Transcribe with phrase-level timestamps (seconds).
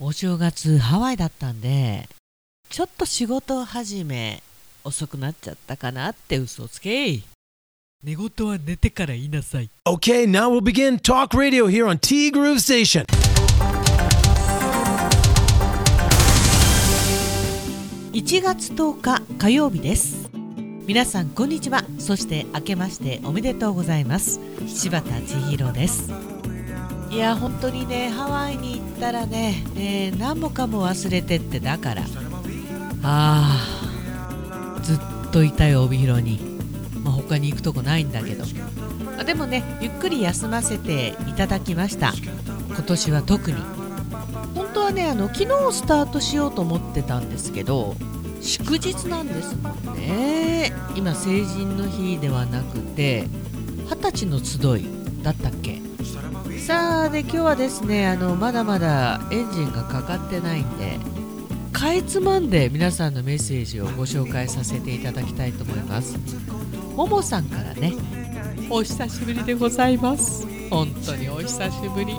[0.00, 2.08] お正月ハワイだったんで
[2.68, 4.42] ちょっと仕事始め
[4.82, 7.20] 遅くなっちゃったかなって嘘つけ。
[8.02, 9.70] 寝言は寝てから言いなさい。
[9.86, 13.04] Okay, now we'll begin Talk Radio here on T Groove Station.
[18.12, 20.28] 1月10日火曜日です。
[20.86, 21.84] 皆さんこんにちは。
[22.00, 24.40] そして明けましておめでとうございます。
[24.66, 26.33] 柴田千尋です
[27.14, 32.02] いや本当にねハワイに行ったらね、えー何もかも忘れてってだから。
[33.02, 34.98] あーずっ
[35.30, 36.40] といたよ帯広に、
[37.02, 38.44] まあ、他に行くとこないんだけど。
[39.18, 42.12] あでもねゆっくり休ませていただきました。
[42.68, 43.58] 今年は特に。
[44.54, 47.94] 本当はねあの昨日スタートしようと思ってたんですけど
[48.40, 50.72] 祝日なんですもんね。
[50.96, 53.28] 今成人の日ではなくて
[53.88, 54.86] 二十歳の集い
[55.22, 55.80] だったっけ？
[56.66, 60.98] さあで今日はですねあのまだまだエンジンがかかってないんで
[61.74, 66.16] かいつまんで皆さんのメッセージをご紹介させていただきたいと思います。
[66.96, 67.92] ももさんからね。
[68.70, 70.46] お久しぶりでございます。
[70.70, 72.14] 本当にお久しぶり。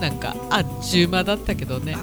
[0.00, 1.96] なんかあっちゅう間だったけどね。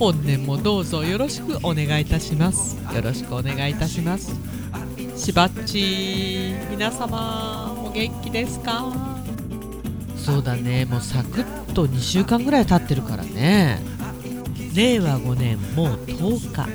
[0.00, 2.76] 本年もどうぞよろしくお願いいたします。
[2.92, 4.32] よろしくお願いいたします。
[5.14, 9.17] しばっち皆様お元気ですか？
[10.28, 10.84] そうだね。
[10.84, 13.80] もうサクッと2週間ぐらい経ってるからね。
[14.74, 16.68] 令和5年もう10日。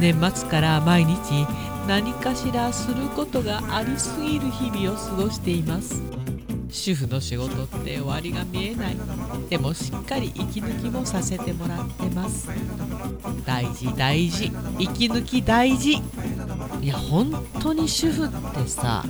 [0.00, 1.46] 年末から毎日
[1.86, 6.00] 何かしらすることがありすぎる日々を過ごしています。
[6.70, 8.96] 主婦の仕事って終わりが見えない。
[9.50, 12.48] でもしっかり息抜きもさせてもらってます。
[13.44, 14.50] 大事大事。
[14.78, 16.00] 息抜き大事。
[16.80, 19.04] いや本当に主婦ってさ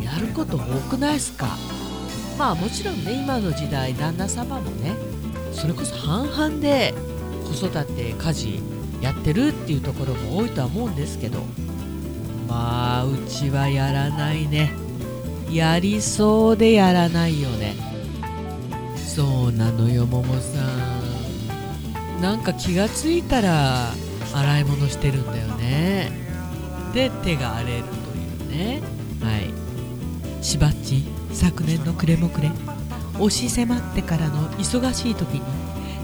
[0.00, 1.48] やること多くないっすか？
[2.38, 4.94] まあもちろんね今の時代旦那様もね
[5.52, 6.94] それこそ半々で
[7.44, 8.60] 子育て家事
[9.00, 11.40] やってるっていうところも多いとは思うんですけど
[12.48, 14.72] まあうちはやらないね。
[15.50, 17.74] やりそうでやらないよね。
[18.96, 20.60] そうなのよももさ
[22.18, 22.20] ん。
[22.22, 23.90] なんか気がついたら
[24.34, 26.10] 洗い物してるんだよね。
[26.94, 28.82] で手が荒れるというね。
[29.22, 30.44] はい。
[30.44, 31.04] しばっち。
[31.32, 32.54] 昨年の暮れも暮れ
[33.14, 35.42] 押し迫ってからの忙しい時に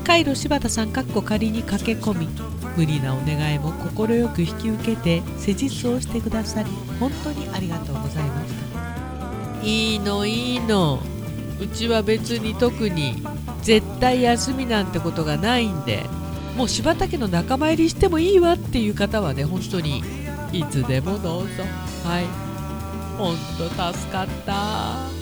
[0.05, 2.28] カイロ柴田さんかっこ仮に駆け込み
[2.77, 8.69] 無理なお願いも快く引き受けて施術をしてくださり本当にありがとうございました。
[9.62, 11.00] いいのいいの。
[11.60, 13.22] うちは別に特に
[13.62, 16.05] 絶対休みなんてことがないんで
[16.56, 20.03] もう柴田家の仲間入りしてもいいわっていう方はね本当に
[20.53, 21.65] いつでもどうぞ。
[22.05, 22.27] はい。
[23.19, 25.17] 本当助かった。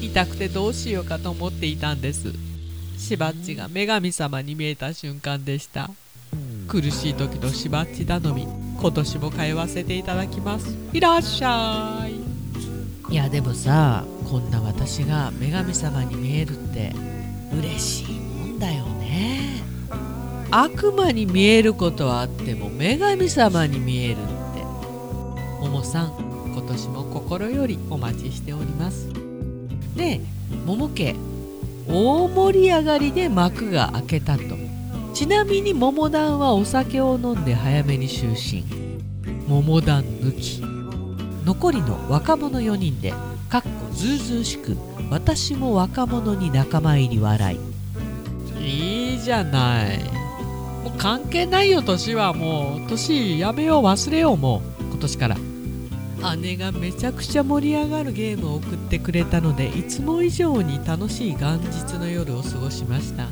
[0.00, 2.32] 痛くてどうしようかと思っていたんです。
[2.98, 5.90] しばっちが女神様に見えた瞬間でした。
[6.66, 8.46] 苦しい時のしばっち頼み
[8.78, 10.76] 今年も通わせていただきます。
[10.92, 13.12] いらっしゃい。
[13.12, 16.92] いやでもさこんな私が女神様に見えるって
[17.58, 19.62] 嬉しいもんだよね。
[20.50, 24.38] 悪魔に見えることはあっても女神様に見えるって。
[25.60, 26.12] ももさん
[26.52, 29.27] 今年も心よりお待ちしております
[29.98, 30.22] で
[30.64, 31.14] 桃家
[31.86, 34.42] 大盛り上がりで幕が開けたと。
[35.12, 38.62] ちなみに桃団はお酒を飲んで早めに就寝。
[39.48, 40.62] 桃団抜き。
[41.44, 43.12] 残りの若者4人で
[43.48, 44.76] かっこずうずうしく
[45.10, 47.58] 私も若者に仲間入り笑い。
[48.60, 49.98] いいじゃない。
[50.84, 52.32] もう関係ないよ年は。
[52.34, 54.36] もう年やめよう忘れよう。
[54.36, 55.36] もう今年から。
[56.40, 63.28] 姉がめちゃくちゃ盛り上がるゲームを送ってくれたのでいつも以上に楽しい元日の夜を過ごしました。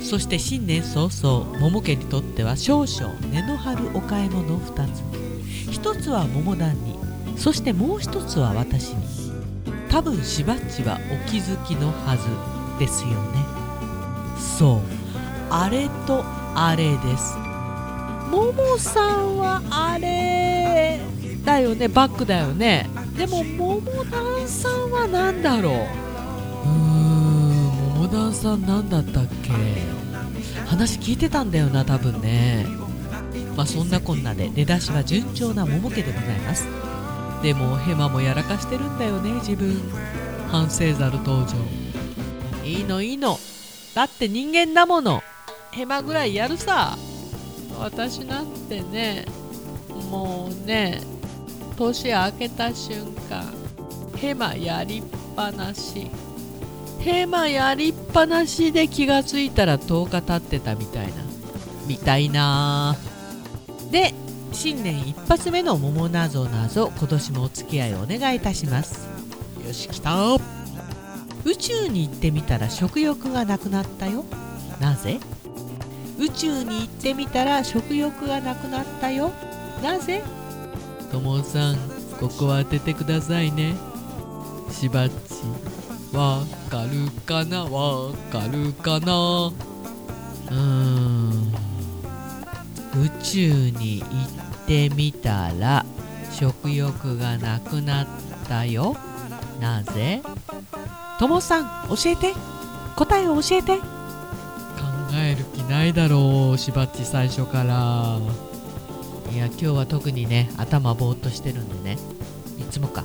[0.00, 5.00] そして新年早々桃家にとっては少々値の張るお買い物2つ。
[5.78, 6.98] 1つは桃団に
[7.36, 8.96] そしてもう1つは私に。
[9.88, 12.24] 多分しばっちはお気づきのはず
[12.80, 13.16] ですよね。
[14.38, 14.80] そう。
[15.50, 16.24] あれと
[16.54, 17.36] あれです。
[18.30, 21.11] ももさんはあれ。
[21.44, 22.88] だよねバックだよね。
[23.16, 25.74] でも桃団さんは何だろう？
[25.74, 29.52] うーん桃団さん何だったっけ？
[30.66, 32.66] 話聞いてたんだよな多分ね。
[33.56, 34.48] まあそんなこんなで。
[34.48, 36.66] 出だしは順調な桃家でございます。
[37.42, 39.76] でもヘマもやらかしてるんだよね自分。
[40.48, 41.54] 反省ざる登場。
[42.64, 43.38] いいのいいの。
[43.94, 45.22] だって人間だもの。
[45.72, 46.96] ヘマぐらいやるさ。
[47.78, 49.26] 私なんてね
[50.10, 51.00] もうね
[51.82, 53.52] 年明けた瞬間
[54.16, 55.02] ヘマやりっ
[55.34, 56.10] ぱなし。
[57.00, 61.12] ヘマやりっぱなしで気がついたら10日経ってたみたいな。
[61.88, 62.96] みたいな。
[63.90, 64.14] で
[64.52, 69.08] 新年一発目の桃なぞなぞ今年もお付き合いお願いいたします。
[69.66, 70.34] よし来た。
[71.44, 74.24] 宇宙に行ってみたら食欲がなくなったよ。
[74.80, 75.18] なぜ？
[76.18, 79.32] 宇宙に行ってみたら食欲がなくなったよ。
[79.82, 80.22] なぜ？
[81.12, 81.76] ともさん
[82.18, 83.74] ここは当ててくださいね。
[84.70, 85.12] しばっち
[86.16, 87.64] わかるかな？
[87.64, 89.48] わかるかな？
[89.48, 91.52] うーん。
[92.94, 95.84] 宇宙に行ってみたら
[96.32, 98.06] 食欲がなくなっ
[98.48, 98.96] たよ。
[99.60, 100.22] なぜ？
[101.18, 102.34] ともさん教えて。
[102.96, 103.78] 答えを教えて。
[103.78, 103.84] 考
[105.14, 108.18] える気ないだろうしばっち最初から。
[109.32, 111.98] いや今日は特にね頭ぼーっとしてるんでね。
[112.58, 113.02] いつもか。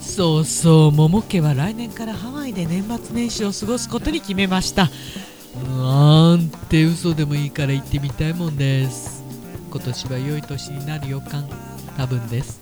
[0.00, 4.90] そうそう桃家は来年からハワイで年末年始を過ごすことに決めました。
[5.76, 9.24] なんて嘘でもいいから行ってみたいもんです。
[9.70, 11.48] 今年は良い年になる予感
[11.96, 12.60] 多分です。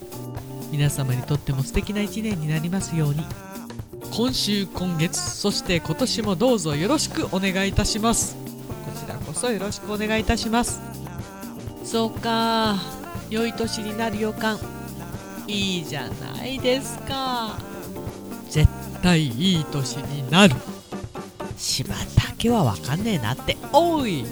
[0.71, 3.23] 皆様にとっても素敵な一年になりますように。
[4.17, 8.35] 今週今月そして今年もどうぞよろしくお願いいたします。
[8.37, 8.43] こ
[8.99, 10.92] ちらこそよろしくお願いいたします。
[11.93, 12.77] そうか。
[13.29, 14.59] 良い年になる予感。
[15.47, 17.59] いいじゃないですか。
[18.49, 18.67] 絶
[19.03, 20.55] 対いい年になる。
[21.59, 21.97] 柴だ
[22.39, 23.59] けはわかんねえなって。
[23.75, 24.25] おい。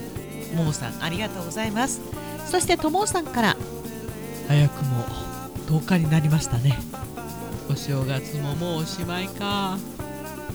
[0.57, 2.01] ももさんありがとうございます。
[2.47, 3.57] そしてともさんから。
[4.49, 5.05] 早くも
[5.67, 6.79] 10日になりましたね。
[7.71, 9.77] お正月ももうおしまいか。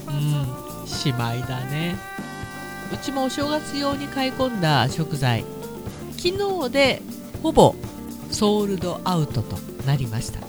[0.07, 0.87] うん。
[0.87, 1.97] しまいだね。
[2.91, 5.45] うちもお正月用に買い込んだ食材
[6.25, 7.03] 昨日で
[7.43, 7.75] ほぼ
[8.31, 10.39] ソールドアウトとなりました。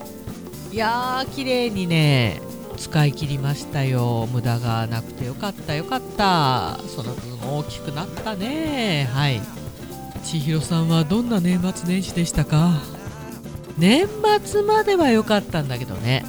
[0.73, 2.41] いやー綺麗にね
[2.79, 4.27] 使い切りましたよ。
[4.33, 6.79] 無駄がなくてよかったよかった。
[6.89, 9.07] その分大きくなったね。
[9.13, 9.43] はい。
[10.25, 12.81] 千尋さんはどんな年末年始でしたか？
[13.77, 14.09] 年
[14.43, 16.25] 末までは良かったんだけどね。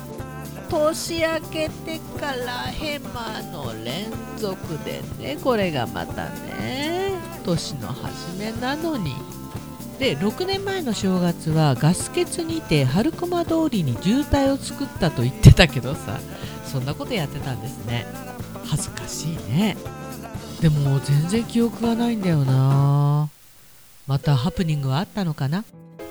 [0.69, 7.13] 年明けてからヘマの連続でねこれがまたね
[7.45, 9.13] 年の初めなのに。
[9.99, 16.19] で6年前の正月はガス欠にて春駒通りに渋滞を作ったと言ってたけどさ
[16.65, 18.05] そんなことやってたんですね。
[18.65, 19.77] 恥ずかしいね。
[20.61, 23.29] でも全然記憶がないんだよな。
[24.05, 25.63] またハプニングはあったのかな。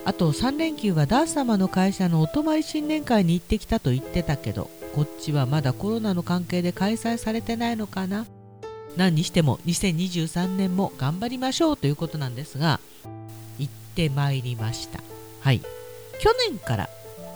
[0.04, 8.26] あと3連休はダース様の会社のお泊まり新年会に行ってきたと言ってたけどこっちはまだコロナの関係で開催されてないのかな。
[8.96, 12.80] 何にしても2023年も頑張りましょうということなんですが
[13.96, 15.02] てまいりました。
[15.40, 15.60] はい。
[16.18, 16.88] 去年から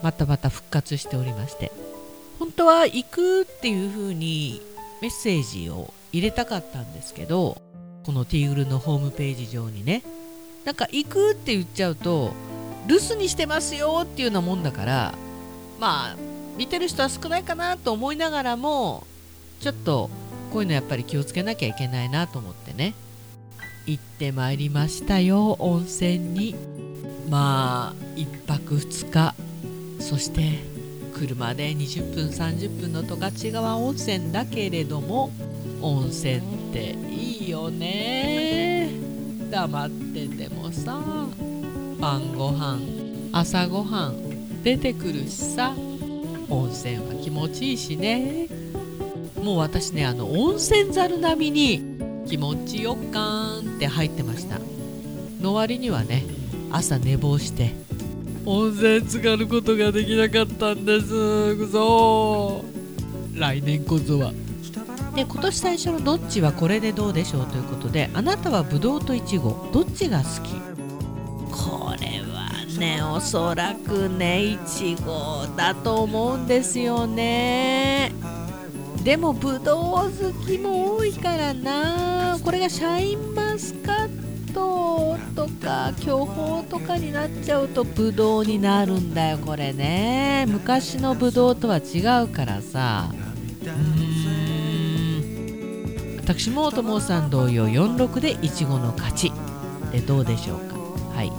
[0.02, 1.72] またまた復活しておりまして
[2.38, 4.62] 本当は行くっていう風に
[5.02, 7.60] メッセージを入れたかったんですけど
[8.04, 10.02] このティーグルのホームページ上にね
[10.64, 12.32] なんか行くって言っちゃうと
[12.86, 15.14] 留守にしてますよっていうようなもんだから
[15.78, 16.16] まあ
[16.56, 19.06] 見てる人は少ないかなと思いながらも
[19.60, 20.10] ちょっと
[20.52, 22.94] こういうのやっぱり気をつけなきゃいけないなと思ってね
[23.90, 26.54] 行ってまいりましたよ温泉に。
[27.28, 29.34] まあ1泊2日。
[29.98, 30.58] そして
[31.14, 35.30] 車で20分30分の十勝川温泉だけれども
[35.82, 36.40] 温泉っ
[36.72, 38.90] ていいよね。
[39.50, 41.02] 黙っててもさ
[41.98, 42.78] 晩ご飯
[43.32, 45.74] 朝ごはん出てくるしさ
[46.48, 48.46] 温泉は気持ちいいしね。
[49.42, 51.89] もう私ねあの温泉ざる並みに
[52.30, 54.60] 気持ちよかーんって入ってました。
[55.42, 56.24] の割にはね
[56.70, 57.74] 朝寝坊して
[58.46, 61.08] 温泉浸かることができなかったんです。
[61.56, 62.64] くそ
[63.34, 64.32] 来年こそは。
[65.16, 70.52] で今年最初の「どっちはこれでどうでしょう?」ということであなたはぶどうといちごどっちが好き？
[71.50, 78.12] これはねおそらくねいちごだと思うんですよね。
[79.04, 82.38] でもぶどう好きも多いからな。
[82.44, 84.08] これがシャインマスカッ
[84.52, 90.44] トとか巨峰とかになっちゃうとぶどうになるんだよこれね。
[90.48, 93.10] 昔のぶどうとは違うからさ。
[93.10, 94.10] うん。
[96.18, 99.32] 私もともさん同様46でいちごの勝ち。
[99.92, 100.76] でどうでしょうか？
[101.16, 101.30] はい、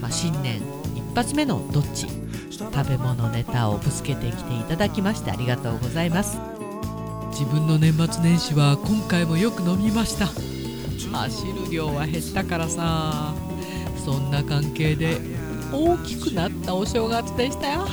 [0.00, 0.60] まあ、新年
[0.96, 2.08] 一発目のどっち？
[2.50, 6.38] 食べ物ネタをぶつけてきていただきましてありがとうございます。
[7.38, 10.26] 自分の年末年始は今回もよく飲みました。
[10.26, 13.32] 走る量は減ったからさ。
[14.04, 15.20] そんな関係で
[15.72, 17.86] 大きくなったお正月でしたよ。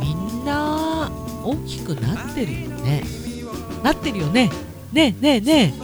[0.00, 1.08] みんな
[1.44, 3.04] 大きくなってるよね。
[3.84, 4.50] なってるよね。
[4.92, 5.74] ねえねえね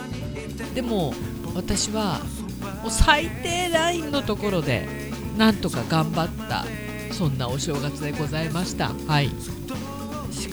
[0.72, 0.74] え。
[0.74, 1.14] でも
[1.54, 2.18] 私は
[2.82, 4.88] もう最低ラインのところで
[5.38, 6.64] なんとか頑張った
[7.12, 8.90] そんなお正月でございました。
[9.06, 9.30] はい。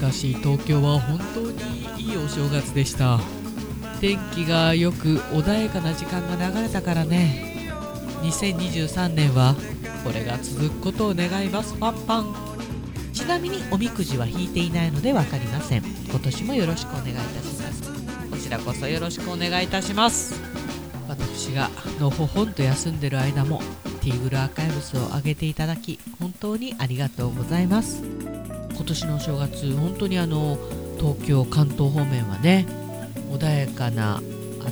[0.01, 3.19] かし東京は本当にいいお正月でした。
[3.99, 7.69] 天気がよく穏やかな時間が流れたからね。
[8.23, 9.55] 2023年は
[10.03, 11.75] これが続くことを願います。
[11.75, 12.35] パンパン。
[13.13, 15.83] ちなみにおみくじは引いていないので分かりません。
[16.09, 18.31] 今年もよろしくお願いいたします。
[18.31, 20.33] こちらこそよろしくお願いいたします。
[21.07, 23.61] 私がのほほんと休んでる間も
[24.01, 28.20] ティーグルアーカイブスを上げていただき本当にありがとうございます。
[28.81, 30.57] 今年のお正月本当にあの
[30.97, 32.65] 東京関東方面はね
[33.29, 34.23] 穏やかな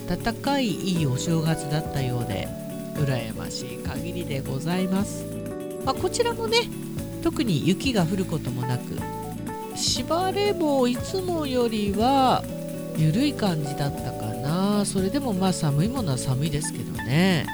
[0.10, 2.48] 暖かいいいお正月だったようで
[2.96, 5.26] 羨ましい限りでございます、
[5.86, 6.58] まあ、こちらもね
[7.22, 8.98] 特に雪が降ることもなく
[9.76, 12.44] 芝れもいつもよりは
[12.98, 14.86] 緩い感じだったかな。
[14.86, 17.46] それでもまあ寒いものは寒いですけどね、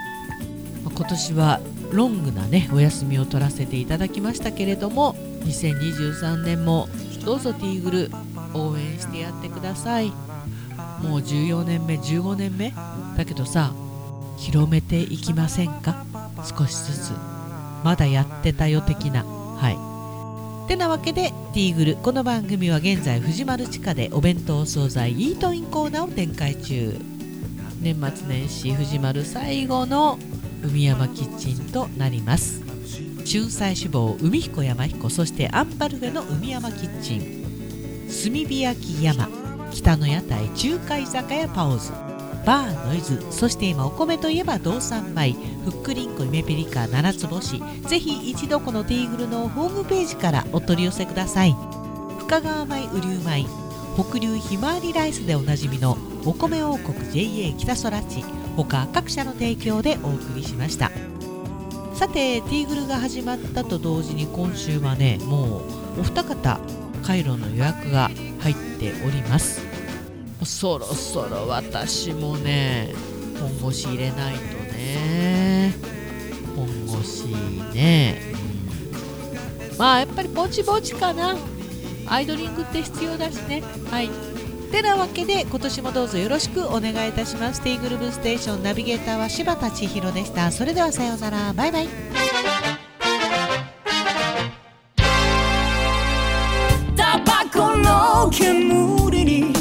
[0.83, 1.59] まあ今年は
[1.91, 6.89] ロングなねお休みを取らせていただきましたけれども2023年も
[7.23, 8.11] どうぞティーグル
[8.53, 10.11] 応援してやってください。
[11.01, 12.73] もう14年目15年目
[13.17, 13.73] だけどさ
[14.37, 16.05] 広めていきませんか？
[16.43, 17.11] 少しずつ。
[17.83, 19.23] まだやってたよ的な。
[19.23, 20.67] はい。
[20.67, 21.95] てなわけでティーグル。
[21.97, 26.99] この番組は現在藤丸地下でお弁当惣菜イートインコーナーを展開中。
[27.81, 30.17] 年末年始藤丸最後の
[30.63, 32.64] 海山キッチンとなります。
[33.25, 37.43] 春菜志望海彦山彦そしてアンパルフェの海山キッチン。
[38.07, 39.27] 炭火焼き山
[39.71, 41.91] 北の屋台中華居酒屋パオズ。
[42.45, 45.33] バーノイズそして今お米といえば道産米。
[45.65, 47.63] ふっくりんこ夢ピリカ七つ星。
[47.87, 51.55] ぜひ一度このティーグルのホームページからお取り寄せください。
[52.19, 53.45] 深川米雨竜米
[53.95, 58.23] 北流ひまわりライスでおなじみのお米王国 JA 北空地
[58.55, 60.91] 他各社の提供でお送りしました。
[61.95, 65.61] さてティーグルが始まったと同時に今週はねも
[65.97, 66.59] うお二方
[67.03, 68.09] カイロの予約が
[68.41, 69.61] 入っております。
[70.43, 72.93] そろそろ私もね
[73.39, 74.41] 本腰入れないと
[74.73, 75.73] ね。
[76.55, 77.27] 本腰
[77.73, 78.21] ね、
[79.71, 79.77] うん。
[79.77, 81.37] まあやっぱりぼちぼちかな。
[82.07, 83.63] アイドリングって必要だしね。
[83.89, 84.09] はい。
[84.75, 87.61] てなわけで今年もどうぞよろしくお願いいたします。
[87.61, 91.87] ティーグルーブステーションナビゲーターは柴田千尋でしたそれではさようならバイバイ
[96.93, 99.53] タバコの煙に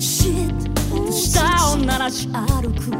[0.00, 1.40] シッと舌
[1.74, 2.90] を鳴らし歩く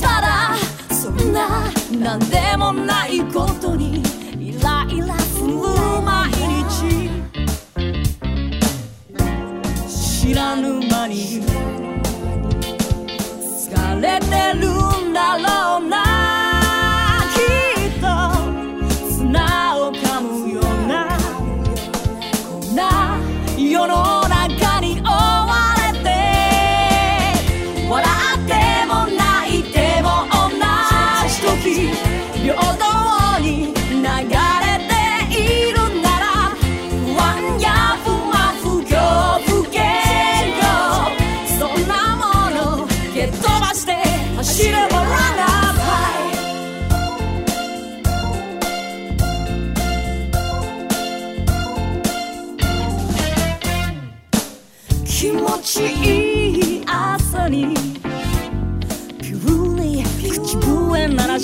[0.00, 0.56] ただ
[0.90, 4.02] そんななんでもないことに
[4.40, 5.95] イライラする
[10.36, 11.40] 知らぬ間に
[13.40, 14.20] 疲れ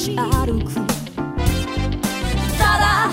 [0.02, 0.74] し歩く。
[2.58, 3.08] ただ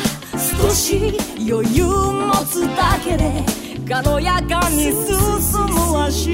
[0.60, 3.46] 少し余裕持つだけで
[3.88, 4.96] 軽やかに進
[5.68, 6.34] む足。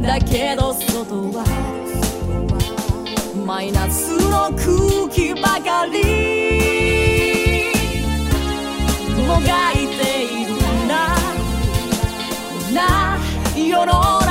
[0.00, 1.44] だけど外は
[3.44, 6.00] マイナスの空気ばかり。
[9.26, 10.50] もがいている
[10.88, 11.16] な
[12.50, 13.18] こんな
[13.54, 14.23] 世の中